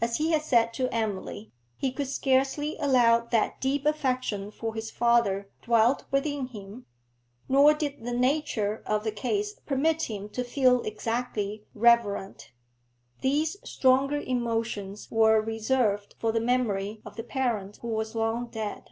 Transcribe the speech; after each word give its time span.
As 0.00 0.16
he 0.16 0.32
had 0.32 0.42
said 0.42 0.74
to 0.74 0.92
Emily, 0.92 1.52
he 1.76 1.92
could 1.92 2.08
scarcely 2.08 2.76
allow 2.80 3.20
that 3.26 3.60
deep 3.60 3.86
affection 3.86 4.50
for 4.50 4.74
his 4.74 4.90
father 4.90 5.50
dwelt 5.62 6.04
within 6.10 6.46
him, 6.48 6.86
nor 7.48 7.72
did 7.72 8.02
the 8.04 8.12
nature 8.12 8.82
of 8.86 9.04
the 9.04 9.12
case 9.12 9.60
permit 9.64 10.10
him 10.10 10.28
to 10.30 10.42
feel 10.42 10.82
exactly 10.82 11.64
reverent; 11.76 12.50
these 13.20 13.56
stronger 13.62 14.18
emotions 14.18 15.08
were 15.12 15.40
reserved 15.40 16.16
for 16.18 16.32
the 16.32 16.40
memory 16.40 17.00
of 17.04 17.14
the 17.14 17.22
parent 17.22 17.76
who 17.82 17.88
was 17.90 18.16
long 18.16 18.48
dead. 18.48 18.90